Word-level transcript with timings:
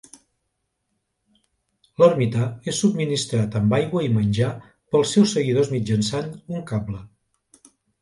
L'ermità 2.03 2.47
és 2.73 2.81
subministrat 2.85 3.59
amb 3.61 3.77
aigua 3.81 4.05
i 4.09 4.11
menjar 4.17 4.51
pels 4.75 5.15
seus 5.19 5.39
seguidors 5.39 5.73
mitjançant 5.79 6.37
un 6.59 6.69
cable. 6.75 7.09